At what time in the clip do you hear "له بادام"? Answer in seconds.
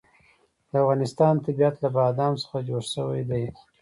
1.83-2.33